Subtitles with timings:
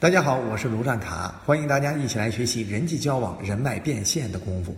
[0.00, 4.74] 大家好，我是卢占卡，欢迎大家一起来学习人际交往、人脉变现的功夫。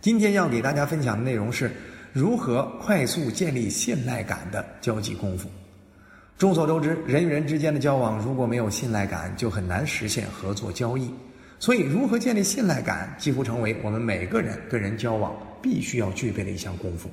[0.00, 1.70] 今天要给大家分享的内容是
[2.10, 5.46] 如何快速建立信赖感的交际功夫。
[6.38, 11.12] 众所周知，人与人之间的交往如果没有信赖感，就很难实现合作交易。
[11.58, 17.10] 所以，如何建立信赖感，几乎成为我们每个人跟人交往必须要具备的一项功夫。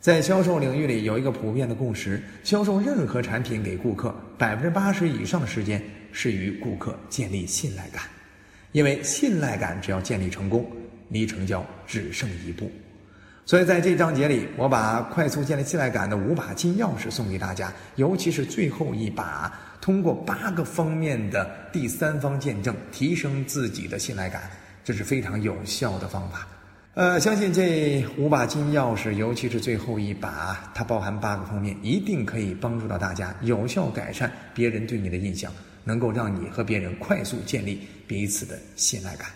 [0.00, 5.82] 在销售领域里，有一个普遍的共识：销售任何产品给顾客，百分之八十以上的时间
[6.14, 8.04] 是与顾客建立信赖感。
[8.72, 10.66] 因为信赖感只要建立成功，
[11.10, 12.72] 离成交只剩一步。
[13.46, 19.52] 所以在这章节里，我把快速建立信赖感的五把金钥匙送给大家，尤其是最后一把，
[19.82, 24.50] 通过八个方面的第三方见证提升自己的信赖感，
[24.82, 26.48] 这是非常有效的方法。
[26.94, 35.52] 呃，相信这五把金钥匙，尤其是最后一把，它包含八个方面，一定可以帮助到大家有效改善别人对你的印象，
[35.84, 39.28] 能够让你和别人快速建立彼此的信赖感。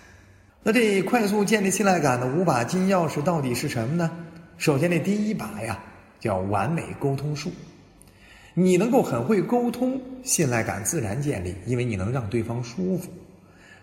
[0.63, 4.11] 那这快速建立信赖感的五把金钥匙到底是什么呢？
[4.57, 5.79] 首先，这第一把呀，
[6.19, 7.53] 叫完美沟通术。
[8.55, 13.09] 你能够很会沟通，信赖感自然建立，因为你能让对方舒服。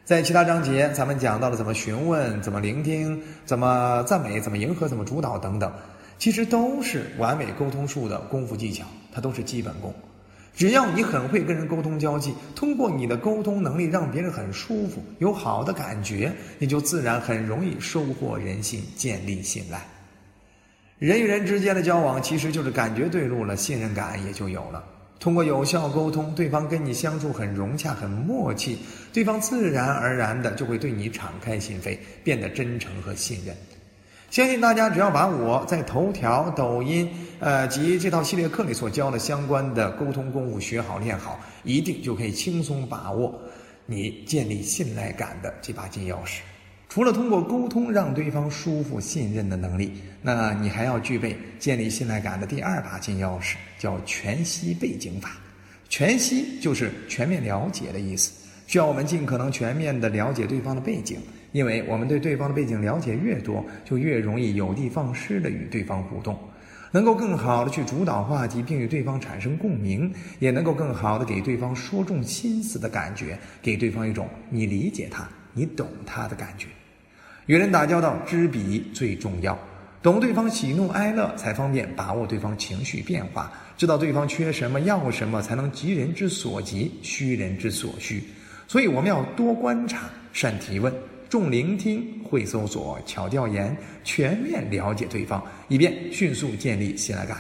[0.04, 5.72] 在其他章节，咱们讲到了怎么询问、怎么聆听、怎么赞美、怎么迎合、怎么主导等等，
[6.20, 9.94] 其实都是完美沟通术的功夫技巧，它都是基本功。
[10.56, 19.86] 只要你很会跟人沟通交际，通过你的沟通能力让别人很舒服、有好的感觉，你就自然很容易收获人心、建立信赖。
[20.98, 24.82] 人与人之间的交往，其实就是感觉对路了，信任感也就有了。
[25.20, 28.78] 通过有效沟通，对方跟你相处很融洽、很默契，
[29.12, 33.54] 对方自然而然的就会对你敞开心扉，变得真诚和信任。
[34.36, 43.34] 相信大家只要把我在头条、抖音，呃及这套系列课里所教的相关的沟通功夫学好练好，一定就可以轻松把握
[43.86, 46.40] 你建立信赖感的这把金钥匙。
[46.90, 55.38] 除了通过沟通让对方舒服、信任的能力，那你还要具备建立信赖感的第二把金钥匙，叫全息背景法。
[55.88, 58.34] 全息就是全面了解的意思，
[58.68, 61.20] 需要我们尽可能全面的了解对方的背景，
[61.56, 66.38] 因为我们对对方的背景了解越多，就越容易有的放矢的与对方互动，
[66.92, 75.26] 能够更好的去主导话题，并与对方产生共鸣，也能够更好的给对方说中心思的感觉，给对方一种你理解他。
[75.54, 76.68] 你懂他的感觉，
[77.46, 79.58] 与人打交道，知彼最重要。
[80.04, 88.22] 懂对方喜怒哀乐，才方便把握对方情绪变化，知道对方缺什么要什么，才能急人之所急，虚人之所需。
[88.68, 90.94] 所以我们要多观察，善提问，
[91.36, 93.76] 重聆听，会搜索，巧调研，
[94.06, 97.36] 全面了解对方，以便迅速建立信赖感。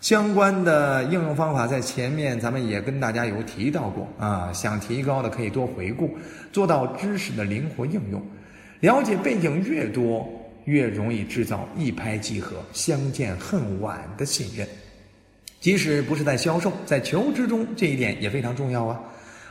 [0.00, 6.16] 相关的应用方法在前面咱们也跟大家有提到过啊，想提高的可以多回顾，
[6.54, 8.22] 做到知识的灵活应用，
[8.80, 10.26] 了解背景越多，
[10.64, 14.66] 越容易制造一拍即合、相见恨晚的信任。
[15.60, 18.98] 即使不是在销售，在求职中，这一点也非常重要啊。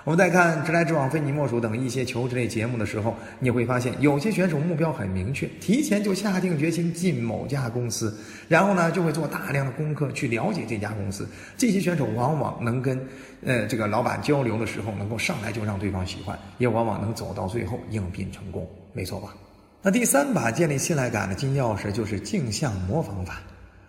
[0.08, 11.28] 我们在看《直来直往非你莫属》等一些求职类节目的时候，你会发现有些选手目标很明确，提前就下定决心进某家公司，然后呢就会做大量的功课去了解这家公司。
[11.58, 12.98] 这些选手往往能跟
[13.44, 19.36] 呃这个老板交流的时候，能够上来就让对方喜欢，也往往能走到最后应聘成功，没错吧？
[19.82, 23.42] 那第三把建立信赖感的金钥匙就是镜像模仿法。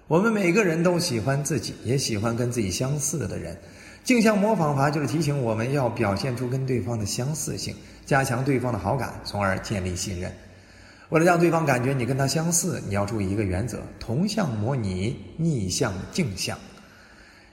[0.09, 3.57] 我们每个人都喜欢自己，也喜欢跟自己相似的人。
[4.09, 7.77] 镜像模仿法就是提醒我们要表现出跟对方的相似性，
[8.07, 10.33] 加强对方的好感，从而建立信任。
[11.11, 16.57] 为了让对方感觉你跟他相似，你要注意一个原则：同向模拟，逆向镜像。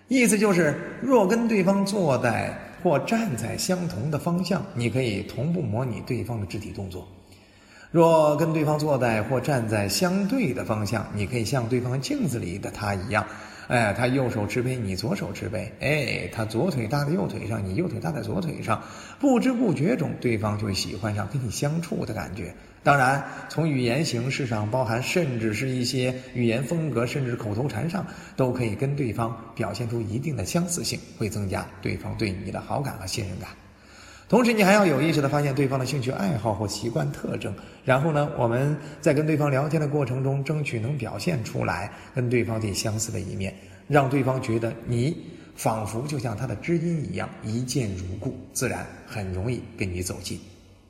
[0.08, 7.02] 意思就是，若跟对方坐在或站在相同的方向，你可以同步模拟对方的肢体动作；
[7.92, 13.28] 若跟对方坐在或站在相对的方向，你可以像对方镜子里的他一样。
[13.68, 15.72] 哎，他右手持杯，你左手持杯。
[15.80, 18.84] 哎，他左腿搭在右腿上，你右腿搭在左腿上。
[19.20, 22.54] 不知不觉中，对方就喜欢上跟你相处的感觉。
[22.84, 33.50] 当然，从语言形式上，包含甚至是一些语言风格，甚至口头禅上，都可以跟对方表现出一定的相似性，会增加对方对你的好感和信任感。
[34.28, 43.54] 同时，你还要有意识地发现对方的兴趣爱好或习惯特征，然后呢，我们在跟对方聊天的过程中，争取能表现出来跟对方最相似的一面，
[43.88, 45.16] 让对方觉得你
[45.56, 50.40] 仿佛就像他的知音一样，一见如故，自然很容易跟你走近。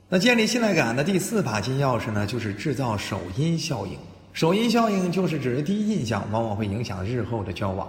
[0.08, 3.98] 那建立信赖感的第四把金钥匙呢，就是制造首因效应。
[4.32, 7.86] 首因效应就是指第一印象往往会影响日后的交往。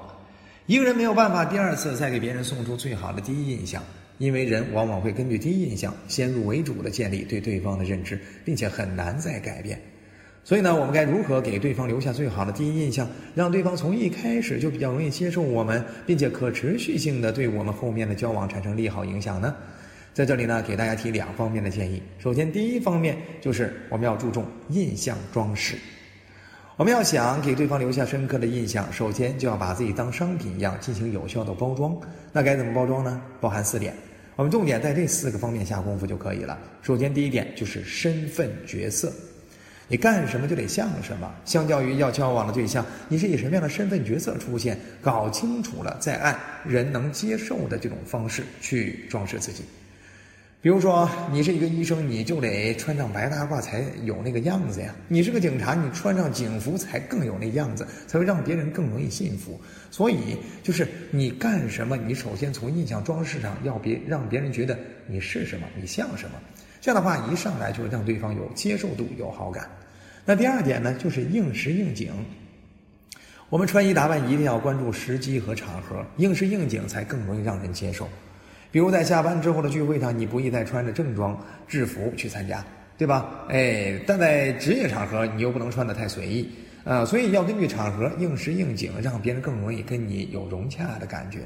[0.67, 3.81] 一个人没有办法第二次再给别人送出最好的第一印象。
[4.19, 9.79] 因为人往往会根据第一印象先入为主的建立对对方的认知，并且很难再改变。
[10.45, 19.55] 所以呢，我们该如何给对方留下最好的第一印象，让对方从一开始就比较容易接受我们，并且可持续性的对我们后面的交往产生利好影响呢？
[20.15, 22.01] 在这里呢，给大家提两方面的建议。
[22.19, 25.77] 首先，第一方面就是我们要注重印象装饰。
[26.77, 31.99] 我们要想给对方留下深刻的印象，首先就要把自己当商品一样进行有效的包装。
[32.35, 33.23] 那该怎么包装呢？
[33.41, 33.95] 包含四点，
[34.37, 36.59] 我们重点在这四个方面下功夫就可以了。
[36.83, 39.11] 首先，第一点就是身份角色。
[39.89, 41.35] 你干什么就得像什么。
[41.47, 44.79] 相较于要交往的对象，你是以什么样的身份角色出现？
[45.01, 49.65] 搞清楚了，再按人能接受的这种方式去装饰自己。
[50.63, 59.61] 比如说，你是一个医生，你就得穿上白大褂才有那个样子呀；你是个警察，你穿上警服才更有那样子，才会让别人更容易信服。
[59.93, 64.77] 所以，就是你干什么，你首先从印象装饰上要别让别人觉得
[65.07, 66.37] 你是什么，你像什么。
[66.81, 69.71] 这样的话，一上来就会让对方有接受度、有好感。
[70.25, 72.11] 那第二点呢，就是应时应景。
[73.51, 78.09] 我们穿衣打扮一定要关注时机和场合，应时应景才更容易让人接受。
[78.71, 82.65] 比如在下班之后的聚会上，你不宜再穿着正装制服去参加，
[82.99, 83.31] 对吧？
[83.49, 86.51] 哎，但在职业场合，你又不能穿得太随意
[86.85, 91.41] 啊，所以要根据场合应时应景，让别人更容易跟你有融洽的感觉。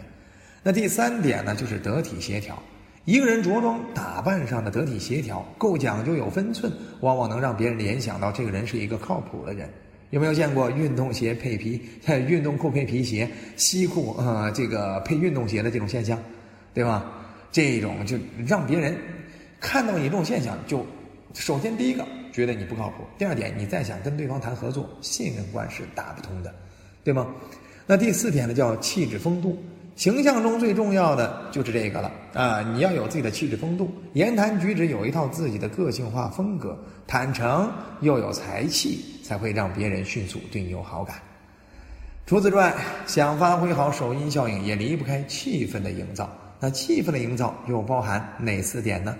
[0.62, 2.60] 那第三点呢，就是得体协调。
[3.06, 6.70] 一个人着装打扮上的得体协调，够讲究有分寸，
[7.00, 9.68] 往往能让别人联想到这个人是一个靠谱的人。
[10.10, 11.80] 有没有见过运动鞋配皮、
[12.28, 16.18] 运动裤配皮鞋、西裤啊这个配运动鞋的这种现象，
[16.80, 17.04] 对吧？
[17.52, 18.16] 这种就
[18.46, 18.96] 让别人
[19.60, 20.86] 看到你这种现象，就
[21.34, 26.54] 首先第一个觉得你不靠谱，第二点你再想跟对方谈合作，信任关是打不通的，
[27.04, 27.26] 对吗？
[27.86, 29.62] 那第四点呢，叫气质风度。
[29.94, 32.62] 形象中最重要的就是这个了啊！
[32.62, 41.16] 你要有自己的气质风度，言谈举止有一套自己的个性化风格，坦诚又有才气，才会让别人迅速对你有好感。
[42.24, 42.74] 除此之外，
[43.06, 46.32] 想发挥好首因效应，也离不开气氛的营造。
[46.60, 49.16] 那气氛的营造又包含哪四点呢？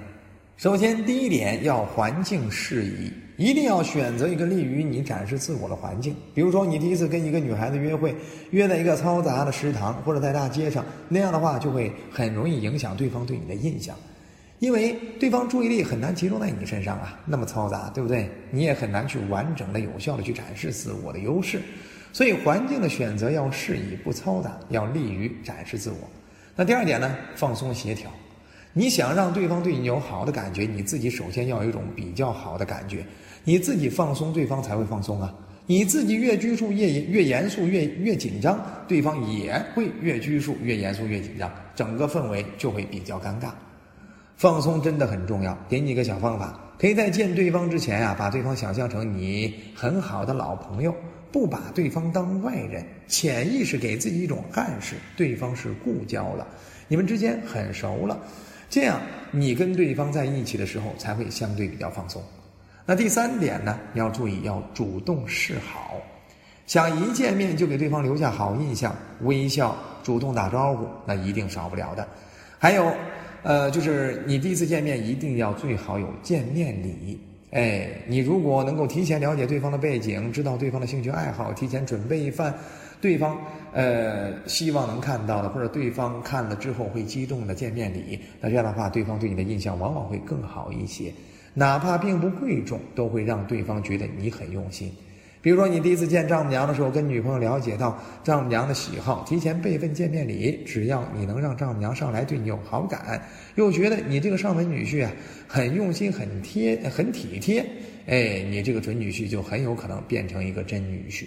[0.59, 6.15] 首先，第一点要环境适宜，一定要选择一个利于你展示自我的环境。
[6.35, 8.15] 比如说，你第一次跟一个女孩子约会，
[8.51, 13.97] 约在一个嘈杂的食堂或者在大街上，那样的话就会很容易影响对方对你的印象，
[14.59, 18.29] 因为对方注意力很难集中在你身上啊，那么嘈杂，对不对？
[18.51, 21.63] 你也很难去完整的、有效的去展示自我的优势。
[22.13, 25.97] 所以，环境的选择要适宜，不嘈杂，要利于展示自我。
[26.61, 27.17] 那第二点呢？
[27.35, 28.11] 放松协调。
[28.75, 33.03] 你想让对方对你有好的感觉，你自己首先要有一种比较好的感觉，
[33.45, 35.35] 你自己放松，对方才会放松啊。
[35.65, 43.49] 你自己越拘束、越越严肃、越越紧张，对方也会越拘束、越严肃、越紧张，整个氛围就会比较尴尬。
[44.37, 50.95] 放松真的很重要，给你一个小方法，可以在见对方之前啊，把对方想象成你很好的老朋友，
[51.33, 56.47] 不把对方当外人，潜意识给自己一种暗示，对方是故交了，
[56.89, 58.21] 你们之间很熟了。
[58.69, 59.01] 这样，
[59.31, 62.23] 你跟对方在一起的时候才会相对比较放松。
[62.87, 65.97] 那第三点呢，你要注意要主动示好，
[66.67, 72.07] 想一见面就给对方留下好印象，微笑、主动打招呼，那一定少不了的。
[72.59, 72.93] 还有，
[73.43, 77.21] 呃，就是你第一次见面一定要最好有见面礼。
[77.51, 82.53] 哎，你如果能够提前了解对方的背景，知道对方的兴趣爱好，提前准备一份。
[83.01, 83.39] 对方
[83.73, 91.11] 呃希望能看到的，或者对方看了之后会激动的见面礼，那这样的话，对方对你的印象往往会更好一些，
[91.55, 94.93] 哪怕并不贵重，都会让对方觉得你很用心。
[95.43, 103.23] 比如说，你第一次见丈母娘的时候，跟女朋友了解到丈母娘的喜好，提前备份见面礼，只要你能让丈母娘上来对你有好感，
[103.55, 105.11] 又觉得你这个上门女婿啊
[105.49, 107.65] 很用心、很贴、很体贴，
[108.07, 111.25] 哎，你这个准女婿就很有可能变成一个真女婿。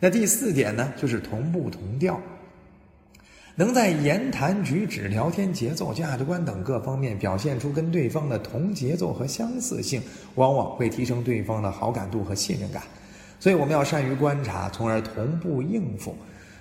[0.00, 2.18] 那第四点呢，就是同步同调，
[3.54, 10.00] 能在言谈举止、聊天节奏、价值观等各方面表现出跟对方的同节奏和相似性，
[10.36, 12.82] 往往会提升对方的好感度和信任感。
[13.38, 16.16] 所以我们要善于观察，从而同步应付。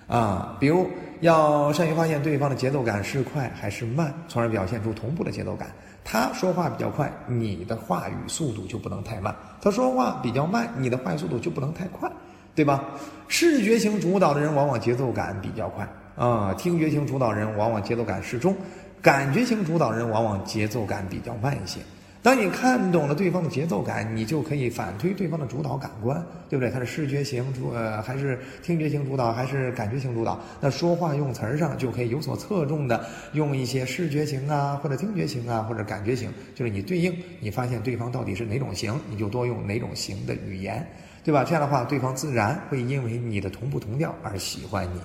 [0.08, 0.88] 啊，比如
[1.22, 5.70] 要善于发现对方的节奏感是快还是慢，从而表现出同步的节奏感。
[6.04, 12.12] 他说话比较快，你的话语速度就不能太慢；他说话比较慢，你的话语速度就不能太快。
[12.54, 12.86] 对吧？
[13.28, 18.56] 视觉型主导的人往往节奏感比较快啊，听觉型主导人往往节奏感适中，
[19.02, 21.82] 感觉型主导人往往节奏感比较慢一些。
[22.26, 26.72] 当你看懂了对方的节奏感，你就可以反推对方的主导感官，对不对？
[26.72, 30.40] 他是视觉型主呃，还是听觉型主导，还是感觉型主导？
[30.60, 40.84] 那说话用词儿上就可以有所侧重的用一些视觉型啊，或者听觉型啊，或者感觉型，就是你对应，你发现对方到底是哪种型，你就多用哪种型的语言，
[41.24, 41.44] 对吧？
[41.44, 45.00] 这样的话，对方自然会因为你的同步同调而喜欢你。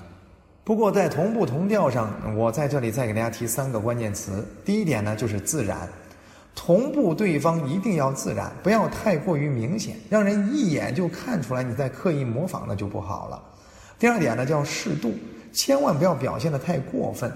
[0.65, 4.43] 不过在同步同调上，我在这里再给大家提三个关键词。
[4.65, 5.87] 第一点呢，就是自然。
[6.63, 13.43] 同步对方一定要自然，不要太过于明显，让人一眼就看出来你在刻意模仿，那就不好了。
[13.99, 15.15] 第二点呢，叫适度，
[15.55, 17.33] 千万不要表现的太过分，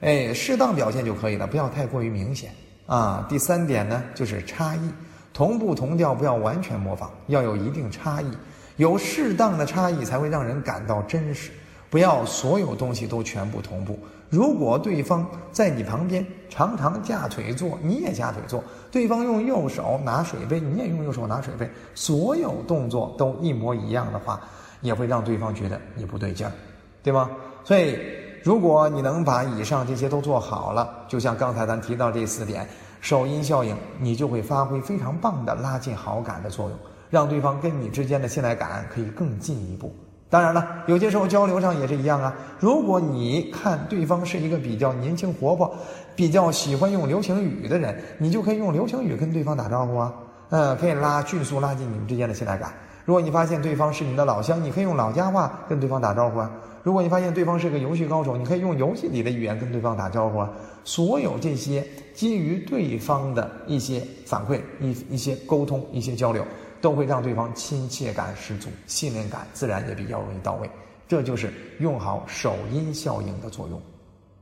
[0.00, 2.50] 哎，适当表现就可以了，不要太过于明显
[2.86, 3.24] 啊。
[3.28, 4.90] 第三点呢，就是差异，
[5.32, 8.26] 同步同调不要完全模仿，要有一定差异，
[8.74, 11.52] 有适当的差异才会让人感到真实。
[11.94, 13.96] 不要所有东西都全部同步。
[14.28, 18.58] 如果对方在你旁边常常架腿坐，你也架腿坐；
[18.90, 24.40] 对方用右手拿水杯，你也用右手拿水杯，所有动作都一模一样的话，
[24.80, 26.52] 也会让对方觉得你不对劲儿，
[27.00, 27.30] 对吗？
[27.62, 27.96] 所以，
[28.42, 32.68] 如果你能把以上这些都做好了，就像刚才咱提到这四点，
[33.00, 36.76] 首因效应，你就会发挥非常棒的拉近好感的作用，
[37.08, 39.94] 让对方跟你之间的信赖感可以更进一步。
[40.34, 42.34] 当然了，有些时候交流上也是一样啊。
[42.58, 45.72] 如果你看对方是一个比较年轻活泼、
[46.16, 50.12] 比较喜欢用流行语的人，你就可以用流行语跟对方打招呼啊。
[50.50, 52.72] 嗯，可以拉迅速拉近你们之间的信赖感。
[53.04, 56.50] 如果你发现对方是你的老乡，你可以用老家话跟对方打招呼啊。
[56.82, 60.50] 如果你发现对方是个游戏高手，你可以用游戏里的语言跟对方打招呼啊。
[60.82, 66.44] 所有这些基于对方的一些反馈、一一些沟通、一些交流。
[66.84, 70.68] 都会让对方亲切感十足，信任感自然也比较容易到位。
[71.08, 73.80] 这就是用好首因效应的作用。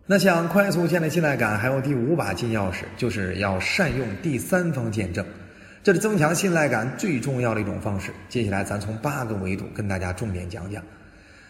[0.07, 5.25] 那想快速建立信赖感，还有第五把金钥匙，就是要善用第三方见证，
[5.85, 8.11] 这是增强信赖感最重要的一种方式。
[8.29, 10.83] 接下来咱从八个维度跟大家重点讲讲。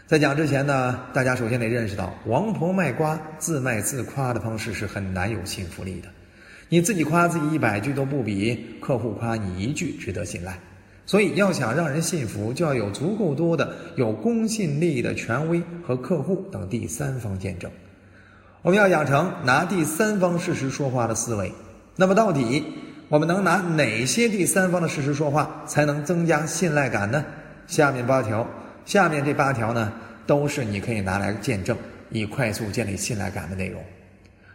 [0.07, 6.09] 在讲之前呢，大家首先得认识到，王婆卖瓜、自卖自夸的方式是很难有信服力的。
[6.69, 10.59] 你自己夸自己一百句都不比客户夸你一句值得信赖。
[11.05, 17.71] 所以，要想让人信服，就要有足够多的有公信力的权威和客户等第三方见证。
[18.63, 21.53] 我们要养成拿第三方事实说话的思维。
[21.97, 22.65] 那么，到底
[23.09, 27.25] 我们能拿哪些第三方的事实说话，才能增加信赖感呢？
[27.67, 28.47] 下面八条，
[28.85, 29.93] 下面这八条呢，
[30.27, 31.77] 都是你可以拿来见证，
[32.11, 33.83] 以快速建立信赖感的内容。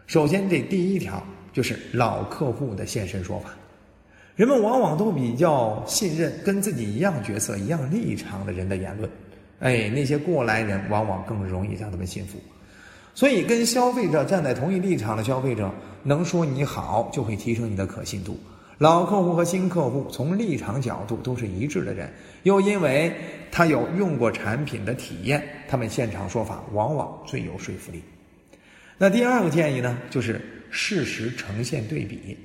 [0.07, 3.49] 首先，这第一条就是老客户的现身说法。
[4.38, 9.10] 人们往往都比较信任跟自己一样角色、一样立场的人的言论，
[9.60, 12.38] 哎，那些过来人往往更容易让他们信服。
[13.15, 18.39] 所以，跟消费者站在同一立场的消费者能说你好，就会提升你的可信度。
[18.77, 22.08] 老客户和新客户从立场角度都是一致的人，
[22.44, 23.12] 又因为
[23.51, 28.03] 他有用过产品的体验，他们现场说法往往最有说服力。
[29.00, 30.39] 那第二个建议呢，就是
[30.70, 32.38] 事实呈现对比。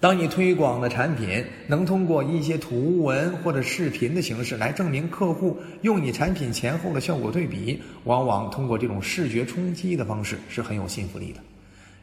[0.00, 11.40] 当你推广的产品能通过一些图文或者视频的形式来证明客户用你产品前后的效果对比，往往通过这种视觉冲击的方式是很有信服力的。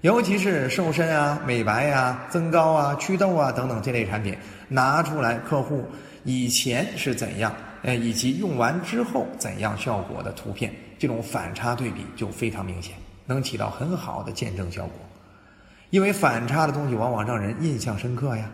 [0.01, 4.35] 尤其是瘦身啊、美白啊、增高啊、祛痘啊等等这类产品，
[4.67, 5.85] 拿出来客户
[6.25, 12.93] 以前是怎样，呃，以及用完之后怎样效果的图片，这种反差对比就非常明显，
[13.25, 15.04] 能起到很好的见证效果。
[15.95, 18.51] 因为反差的东西往往让人印象深刻呀。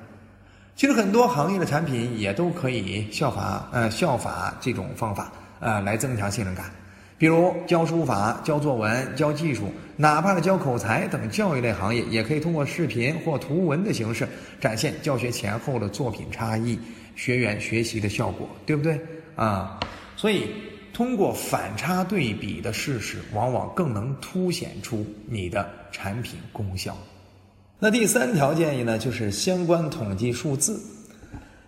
[0.75, 6.69] 其实很多行业的产品也都可以效法，呃，效法这种方法，呃，来增强信任感。
[7.17, 14.27] 比如教书法、教作文、教技术，哪怕是教口才等教育类行业，也可以通过视频或图文的形式
[14.59, 16.77] 展现教学前后的作品差异、
[17.15, 19.01] 学员学习的效果，对不对？
[19.35, 19.79] 啊，
[20.15, 20.45] 所以
[20.93, 26.95] 通过反差对比的事实，往往更能凸显出你的产品功效。
[27.83, 30.79] 那第三条建议呢，就是相关统计数字，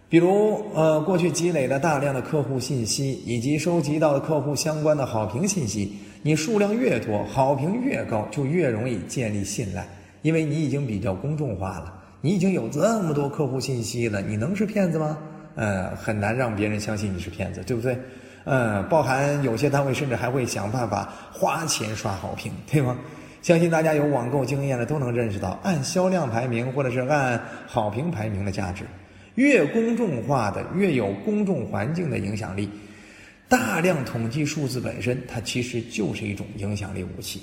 [0.07, 5.97] 比如呃过去积累了大量的客户信息，以及收集到的客户相关的好评信息。
[6.21, 9.87] 你数量越多，好评越高，就越容易建立信赖，
[10.21, 11.91] 因为你已经比较公众化了，
[12.21, 15.17] 你已经有这么多客户信息了，你能是骗子吗？
[15.55, 17.97] 呃，很难让别人相信你是骗子，对不对？
[18.43, 22.95] 嗯，包含有些单位甚至还会想办法花钱刷好评，对吗？
[23.43, 28.85] 相信大家有网购经验的都能认识到，按销量排名或者是按好评排名的价值，
[29.35, 32.69] 越公众化的越有公众环境的影响力。
[33.49, 37.41] 大量统计数字本身，它其实就是一种影响力武器。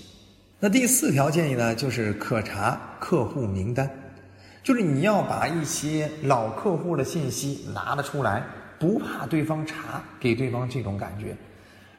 [0.59, 3.89] 那第四条建议呢，就是可查客户名单。
[4.63, 8.43] 就是你要把一些老客户的信息拿了出来，
[8.79, 11.37] 不怕对方查，给对方这种感觉。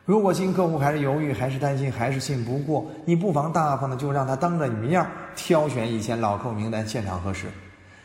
[0.04, 5.06] 如果新客户还是犹豫，还是担心，还是信不过，你不妨大方的就让他当着你面
[5.36, 7.48] 挑选以前老客户名单，现场核实。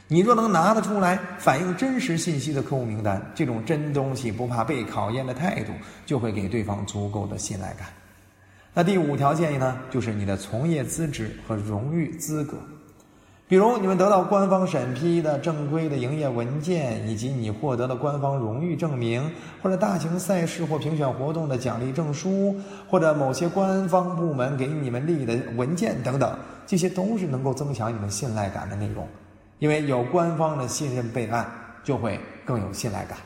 [0.09, 5.73] 你若能拿得出来，反映真实信息的客户名单，这种真东西不怕被考验的态度，
[6.05, 7.88] 就会给对方足够的信赖感。
[8.73, 12.59] 那第五条建议呢，就是你的从业资质和荣誉资格。
[13.49, 19.31] 比如你们得到官方审批的正规的营业文件，以及你获得了官方荣誉证明，
[19.62, 22.57] 或者大型赛事或评选活动的奖励证书，
[22.88, 26.37] 或者某些官方部门给你们立的文件等等，
[26.67, 29.07] 这些都是能够增强你们信赖感的内容。
[29.61, 31.49] 因为有官方的信任备案，
[31.85, 33.17] 就会更有信赖感。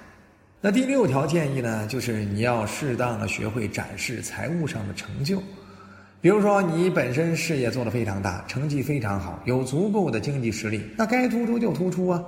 [0.61, 5.43] 那第六条建议呢，就是你要适当的学会展示财务上的成就。
[6.23, 12.23] 比如说，你本身事业做得非常大，成绩非常好，有足够的经济实力，那该突出就突出啊！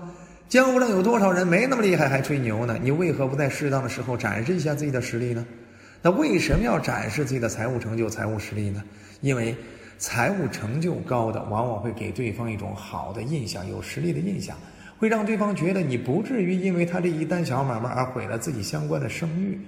[0.48, 2.78] 江湖上有多少人没那么厉害还吹牛呢？
[2.82, 5.46] 你为何不在适当的时候展示一下自己的实力呢？
[6.00, 8.82] 那为什么要展示自己的财务成就、财务实力呢？
[9.20, 9.54] 因为
[9.98, 14.56] 财务成就高的，往往会给对方一种好的印象，有实力的印象，
[14.96, 19.60] 会让对方觉得你不至于因为他这一单小买卖而毁了自己相关的声誉。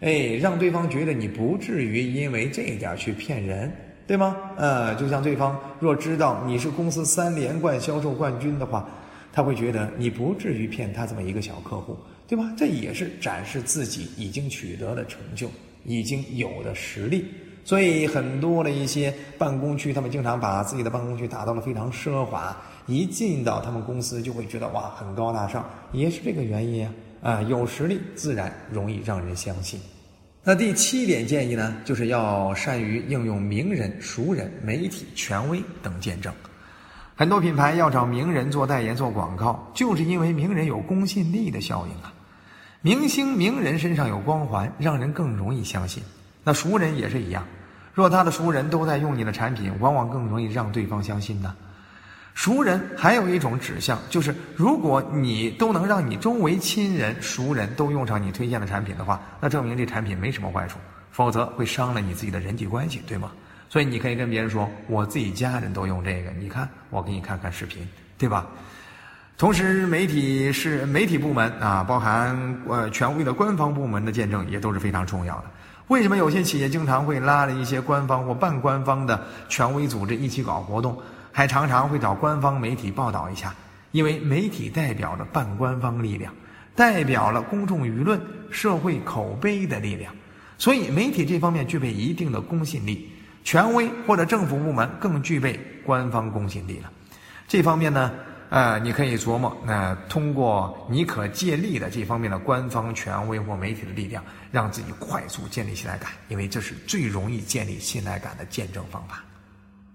[0.00, 3.70] 哎，让对方觉得你不至于因为这点去骗人，
[4.06, 4.34] 对吗？
[4.56, 8.88] 呃，就像对方若知道你是公司三连冠销售冠军的话，
[9.32, 12.50] 他会觉得你不至于骗他这么一个小客户，对吧？
[12.56, 15.50] 这也是展示自己已经取得的成就，
[15.84, 17.26] 已经有的实力。
[17.62, 26.92] 所以很多的一些办公区，他们经常把自己的办公区打造的非常奢华，一进到他们公司就会觉得哇，很高大上，也是这个原因啊。
[27.22, 29.80] 啊，有实力自然容易让人相信。
[30.42, 36.32] 那第七点建议呢，就是要善于应用名人、熟人、媒体、权威等见证。
[37.14, 42.10] 很多品牌要找名人做代言、做广告，就是因为名人有公信力的效应啊。
[42.80, 46.02] 明星、名人身上有光环，让人更容易相信。
[46.42, 47.46] 那熟人也是一样，
[47.92, 51.54] 若他的熟人都在用你的产品，往往更容易让对方相信呢。
[52.40, 60.78] 熟人还有一种指向，就是如果你都能让你周围亲人、熟人都用上你推荐的产品的话，那证明这产品没什么坏处，
[61.10, 63.30] 否则会伤了你自己的人际关系，对吗？
[63.68, 67.86] 所以你可以跟别人说，我自己家人都用这个，你看，我给你看看视频，
[68.16, 68.46] 对吧？
[69.36, 75.44] 同时，媒体是媒体部门啊，包含呃权威的官方部门的见证也都是非常重要的。
[75.88, 80.96] 为什么有些企业经常会拉了一些官方或半官方的权威组织一起搞活动？
[81.32, 83.54] 还常常会找官方媒体报道一下，
[83.92, 86.34] 因为媒体代表着半官方力量，
[86.74, 90.14] 代表了公众舆论、社会口碑的力量，
[90.58, 93.10] 所以媒体这方面具备一定的公信力。
[93.42, 96.92] 权威或者政府部门更具备官方公信力了。
[97.48, 98.12] 这方面呢，
[98.50, 109.24] 呃，你可以琢磨，那通过你可借力的这方面的官方权威或媒体的力量，让自己快速建立信赖感，因为这是最容易建立信赖感的见证方法。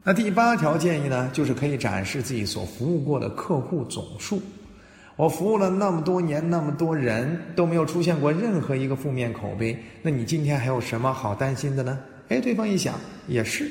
[0.08, 4.40] 那第八条建议呢，就是可以展示自己所服务过的客户总数。
[5.16, 11.98] 我服务了那么多年，那么多人都没有出现过任何一个负面口碑，那你今天还有什么好担心的呢？
[12.30, 12.94] 哎，对方一想
[13.28, 13.68] 也是，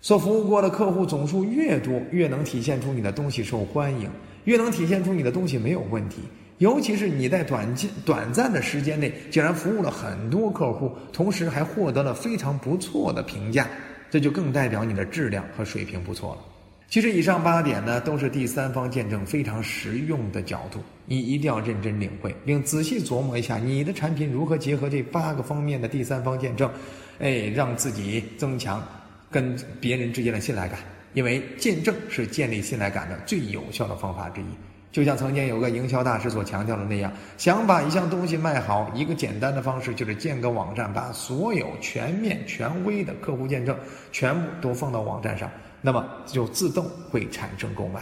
[0.00, 4.08] 所服务过的客户总数越多，越能体现出你的东西受欢迎，
[4.44, 6.22] 越能体现出你的东西没有问题。
[6.56, 13.66] 尤其是你在短期短暂的时间内，竟然服务了很多客户，同时还获得了非常不错的评价。
[14.10, 16.42] 这就更代表你的质量和水平不错了。
[16.88, 26.70] 其实以上八点呢，都是第三方见证非常实用的角度，你一定要认真领会，并仔细琢磨一下你的产品如何结合这八个方面的第三方见证，
[27.18, 28.82] 哎，让自己增强
[29.30, 30.78] 跟别人之间的信赖感。
[31.14, 34.44] 因为见证是建立信赖感的最有效的方法之一。
[34.90, 43.76] 就像曾经有个营销大师所强调的那样，想把一项东西卖好，一个简单的方式就是建个网站，把所有全面、权威的客户见证
[44.12, 45.50] 全部都放到网站上，
[45.82, 48.00] 那么就自动会产生购买。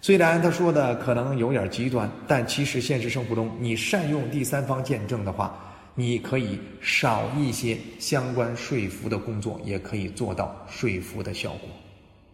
[0.00, 5.54] 虽然他说的可能有点极端，但其实现实生活中，你善用第三方见证的话，
[5.94, 11.68] 你可以少一些相关说服的工作，也可以做到说服的效果。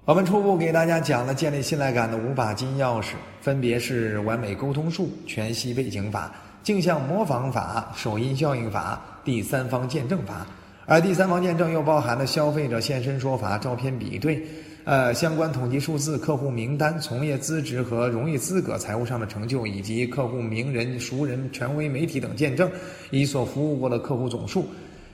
[0.04, 6.34] 我们初步给大家讲了建立信赖感的五把金钥匙，分别是完美沟通术、全息背景法、
[6.64, 10.44] 镜像模仿法、首因效应法、第三方见证法。
[10.86, 14.44] 而第三方见证又包含了消费者现身说法、照片比对、
[14.82, 22.68] 呃相关统计数字、客户名单、从业资质和荣誉资格、财务上的成就，以及客户名人、熟人、权威媒体等见证，
[23.10, 24.68] 以所服务过的客户总数。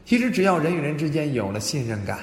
[0.07, 2.21] 其实只要人与人之间有了信任感，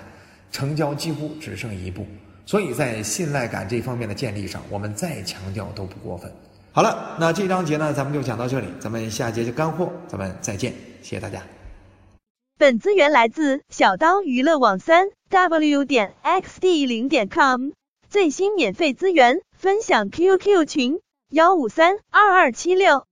[0.52, 2.08] 成交几乎只剩一步。
[2.46, 6.32] 所以在信赖感这方面的建立上，我们再强调都不过分。
[6.72, 11.42] 好了，那这章节呢，咱们就讲到这里，咱们下节就干货，咱们再见，谢谢大家。
[12.58, 17.72] 本资源来自小刀娱乐网三 w 点 xd 零点 com
[18.10, 21.00] 最新免费资源分享 QQ 群
[21.32, 23.06] 幺五三二二七六。